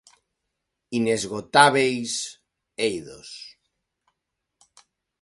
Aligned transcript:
Inesgotábeis 0.97 2.11
'Eidos'. 2.23 3.37